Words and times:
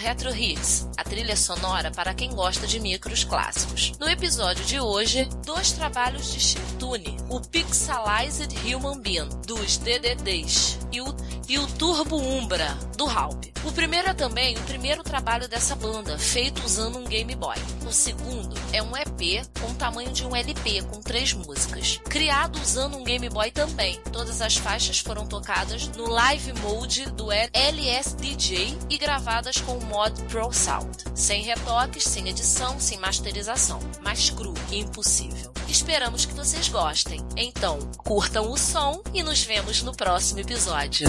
Retro 0.00 0.34
Hits, 0.34 0.88
a 0.96 1.04
trilha 1.04 1.36
sonora 1.36 1.90
para 1.90 2.14
quem 2.14 2.30
gosta 2.30 2.66
de 2.66 2.80
micros 2.80 3.22
clássicos. 3.22 3.92
No 4.00 4.08
episódio 4.08 4.64
de 4.64 4.80
hoje, 4.80 5.28
dois 5.44 5.72
trabalhos 5.72 6.32
de 6.32 6.40
chiptune, 6.40 7.18
o 7.28 7.38
Pixelized 7.38 8.48
Human 8.64 8.98
Being, 8.98 9.28
dos 9.46 9.76
DDDs, 9.76 10.78
e 10.90 11.02
o, 11.02 11.14
e 11.50 11.58
o 11.58 11.66
Turbo 11.66 12.16
Umbra, 12.16 12.78
do 12.96 13.06
Halp. 13.06 13.46
O 13.64 13.72
primeiro 13.72 14.08
é 14.08 14.14
também 14.14 14.56
o 14.56 14.62
primeiro 14.62 15.02
trabalho 15.02 15.48
dessa 15.48 15.74
banda, 15.74 16.16
feito 16.16 16.64
usando 16.64 17.00
um 17.00 17.04
Game 17.04 17.34
Boy. 17.34 17.56
O 17.84 17.92
segundo 17.92 18.54
é 18.72 18.80
um 18.80 18.96
EP 18.96 19.44
com 19.60 19.66
o 19.66 19.74
tamanho 19.74 20.12
de 20.12 20.24
um 20.24 20.36
LP, 20.36 20.82
com 20.82 21.00
três 21.00 21.32
músicas. 21.32 22.00
Criado 22.04 22.56
usando 22.62 22.96
um 22.96 23.02
Game 23.02 23.28
Boy 23.28 23.50
também. 23.50 24.00
Todas 24.12 24.40
as 24.40 24.58
faixas 24.58 25.00
foram 25.00 25.26
tocadas 25.26 25.88
no 25.88 26.08
Live 26.08 26.52
Mode 26.60 27.10
do 27.10 27.32
LSDJ 27.32 28.78
e 28.88 28.96
gravadas 28.96 29.60
com 29.60 29.76
o 29.76 29.84
mod 29.86 30.22
Pro 30.28 30.52
Sound. 30.52 31.04
Sem 31.16 31.42
retoques, 31.42 32.04
sem 32.04 32.28
edição, 32.28 32.78
sem 32.78 32.96
masterização. 33.00 33.80
Mais 34.04 34.30
cru 34.30 34.54
e 34.70 34.78
impossível. 34.78 35.52
Esperamos 35.68 36.24
que 36.24 36.34
vocês 36.34 36.68
gostem. 36.68 37.20
Então, 37.36 37.78
curtam 37.98 38.50
o 38.50 38.56
som 38.56 39.02
e 39.12 39.22
nos 39.22 39.42
vemos 39.42 39.82
no 39.82 39.92
próximo 39.92 40.40
episódio. 40.40 41.08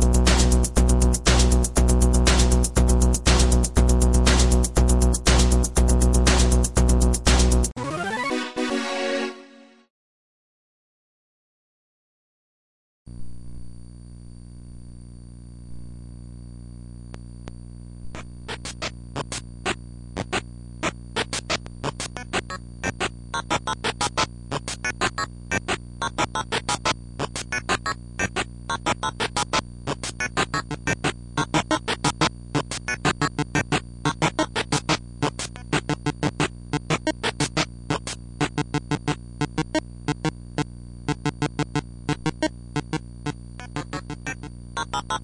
Bye. 44.91 45.21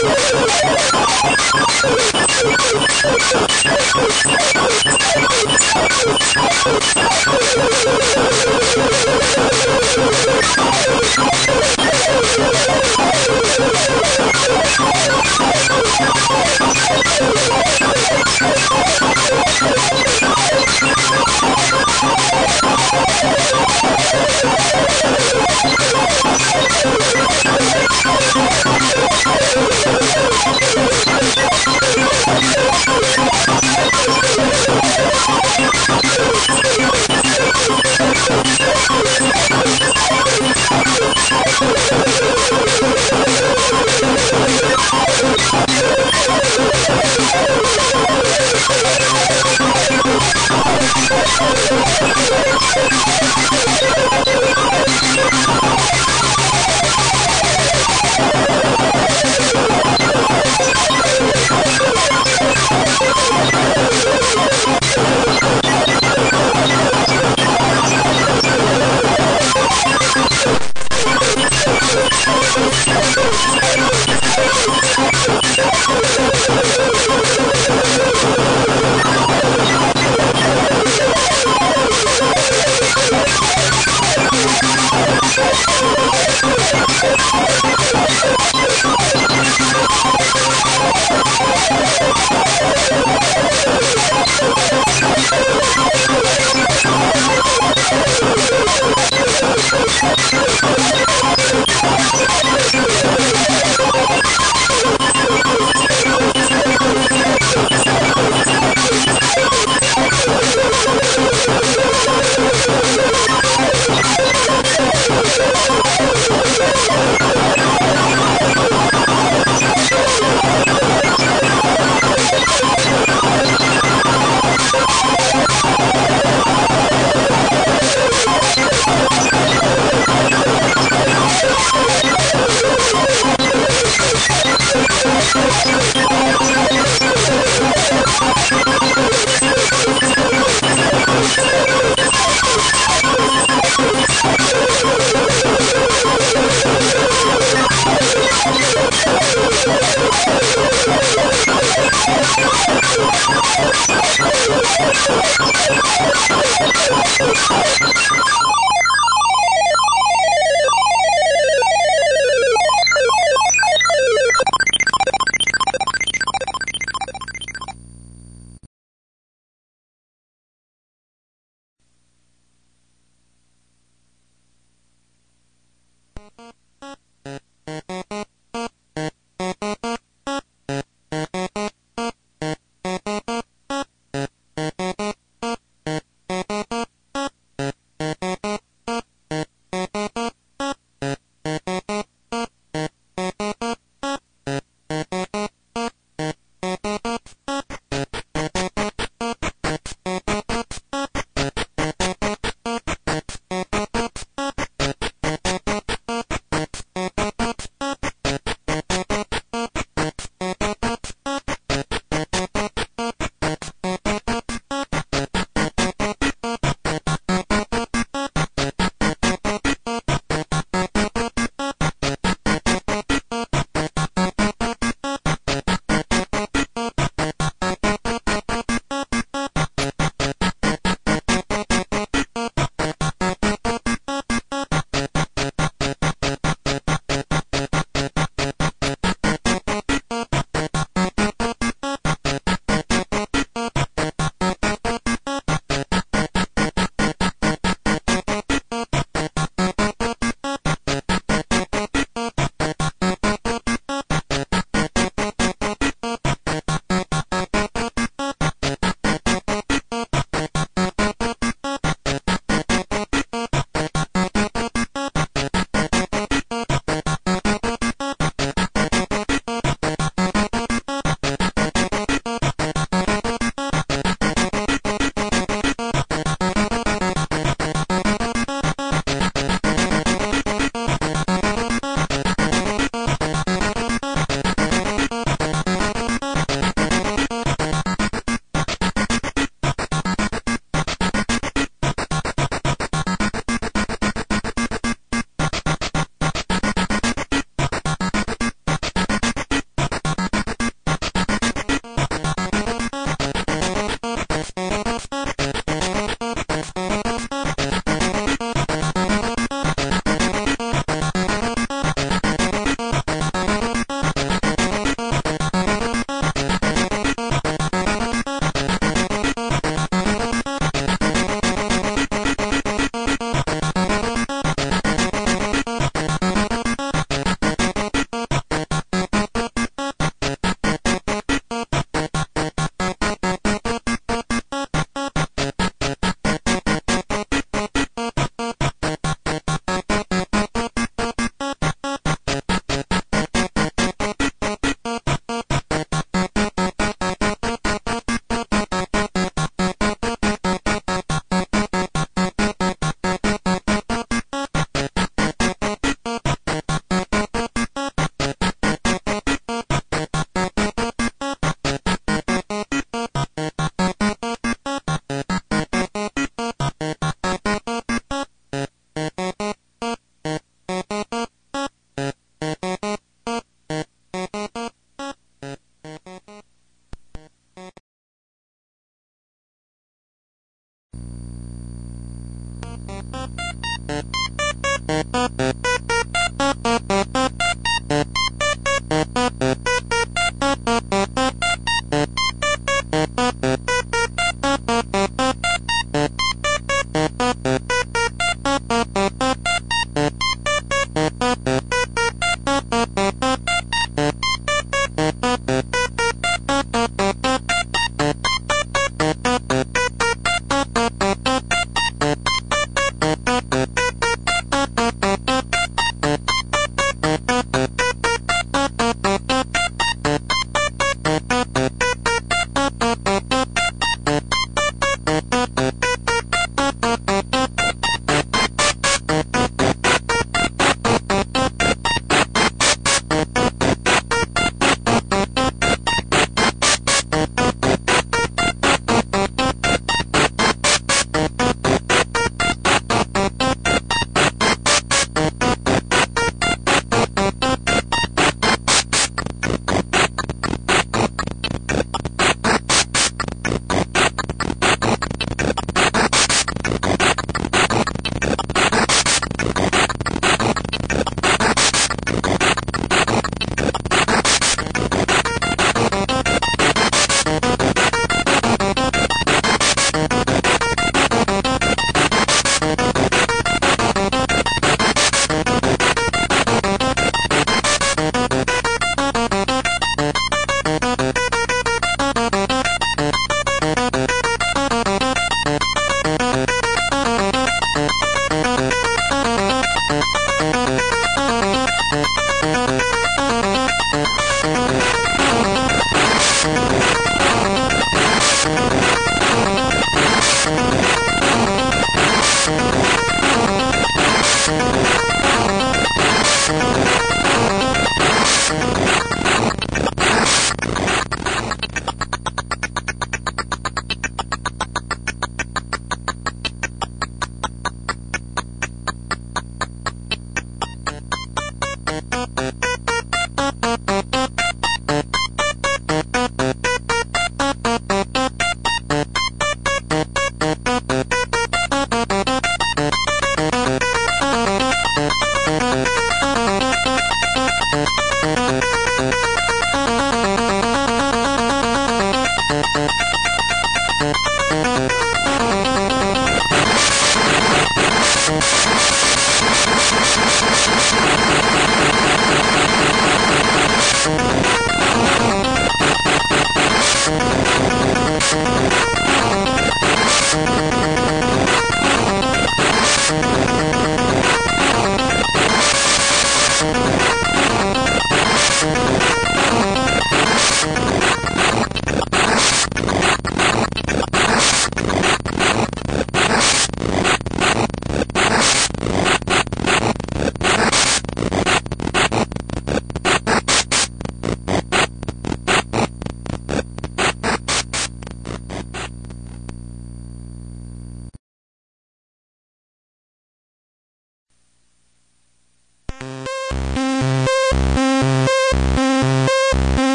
Oh, 0.00 0.06
my 0.06 0.12
God. 8.92 8.97